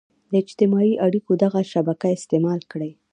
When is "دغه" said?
1.43-1.59